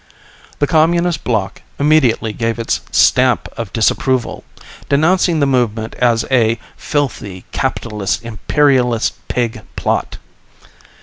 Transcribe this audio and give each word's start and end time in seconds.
The 0.57 0.65
Communist 0.65 1.23
Block 1.23 1.61
immediately 1.77 2.33
gave 2.33 2.57
its 2.57 2.81
Stamp 2.89 3.47
of 3.55 3.71
Disapproval, 3.71 4.43
denouncing 4.89 5.39
the 5.39 5.45
movement 5.45 5.93
as 5.93 6.25
a 6.31 6.57
filthy 6.75 7.45
Capitalist 7.51 8.25
Imperialist 8.25 9.13
Pig 9.27 9.61
plot. 9.75 10.17